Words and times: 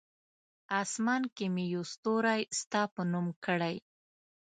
آسمان 0.81 1.21
کې 1.35 1.45
مې 1.53 1.65
یو 1.73 1.83
ستوری 1.93 2.41
ستا 2.59 2.81
په 2.93 3.01
نوم 3.11 3.27
کړی! 3.45 3.75